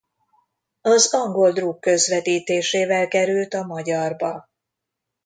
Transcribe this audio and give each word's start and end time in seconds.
Az 0.81 1.13
angol 1.13 1.51
drug 1.51 1.79
közvetítésével 1.79 3.07
került 3.07 3.53
a 3.53 3.63
magyarba. 3.65 4.49